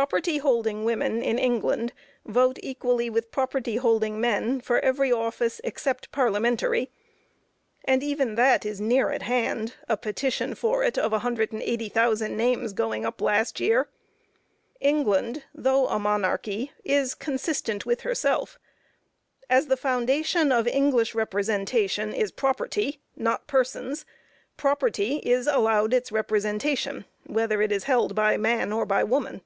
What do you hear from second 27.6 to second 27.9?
it is